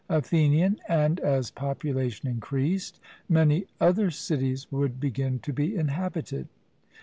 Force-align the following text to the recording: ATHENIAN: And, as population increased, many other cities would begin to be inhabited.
ATHENIAN: 0.09 0.77
And, 0.89 1.19
as 1.19 1.51
population 1.51 2.27
increased, 2.27 2.99
many 3.29 3.67
other 3.79 4.09
cities 4.09 4.65
would 4.71 4.99
begin 4.99 5.37
to 5.37 5.53
be 5.53 5.75
inhabited. 5.75 6.47